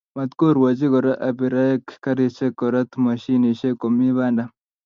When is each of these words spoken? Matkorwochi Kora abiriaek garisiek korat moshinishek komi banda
Matkorwochi 0.17 0.85
Kora 0.93 1.13
abiriaek 1.27 1.85
garisiek 2.05 2.53
korat 2.59 2.89
moshinishek 3.03 3.75
komi 3.81 4.07
banda 4.17 4.43